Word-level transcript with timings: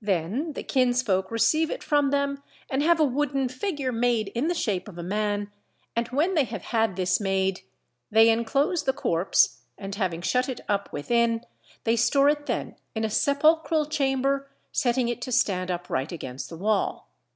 Then 0.00 0.54
the 0.54 0.64
kinsfolk 0.64 1.30
receive 1.30 1.70
it 1.70 1.84
from 1.84 2.10
them 2.10 2.42
and 2.68 2.82
have 2.82 2.98
a 2.98 3.04
wooden 3.04 3.48
figure 3.48 3.92
made 3.92 4.26
in 4.34 4.48
the 4.48 4.56
shape 4.56 4.88
of 4.88 4.98
a 4.98 5.04
man, 5.04 5.52
and 5.94 6.08
when 6.08 6.34
they 6.34 6.42
have 6.42 6.62
had 6.62 6.96
this 6.96 7.20
made 7.20 7.60
they 8.10 8.28
enclose 8.28 8.82
the 8.82 8.92
corpse, 8.92 9.60
and 9.78 9.94
having 9.94 10.20
shut 10.20 10.48
it 10.48 10.62
up 10.68 10.92
within, 10.92 11.44
they 11.84 11.94
store 11.94 12.28
it 12.28 12.46
then 12.46 12.74
in 12.96 13.04
a 13.04 13.08
sepulchral 13.08 13.86
chamber, 13.86 14.50
setting 14.72 15.06
it 15.06 15.22
to 15.22 15.30
stand 15.30 15.70
upright 15.70 16.10
against 16.10 16.48
the 16.48 16.56
wall. 16.58 17.06